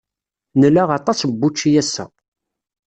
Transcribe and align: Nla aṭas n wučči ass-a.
Nla 0.59 0.83
aṭas 0.97 1.19
n 1.29 1.31
wučči 1.39 1.69
ass-a. 1.81 2.05